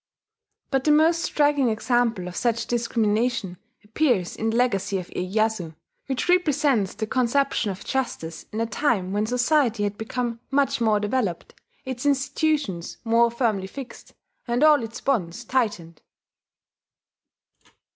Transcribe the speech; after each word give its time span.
But 0.71 0.83
the 0.85 0.91
most 0.91 1.21
striking 1.21 1.69
example 1.69 2.27
of 2.27 2.35
such 2.35 2.65
discrimination 2.65 3.59
appears 3.83 4.35
in 4.35 4.49
the 4.49 4.55
Legacy 4.57 4.97
of 4.97 5.11
Iyeyasu, 5.11 5.75
which 6.07 6.27
represents 6.27 6.95
the 6.95 7.05
conception 7.05 7.69
of 7.69 7.83
justice 7.85 8.47
in 8.51 8.59
a 8.61 8.65
time 8.65 9.13
when 9.13 9.27
society 9.27 9.83
had 9.83 9.99
become 9.99 10.39
much 10.49 10.81
more 10.81 10.99
developed, 10.99 11.53
its 11.85 12.03
institutions 12.07 12.97
more 13.03 13.29
firmly 13.29 13.67
fixed, 13.67 14.15
and 14.47 14.63
all 14.63 14.81
its 14.81 14.99
bonds 14.99 15.43
tightened. 15.45 16.01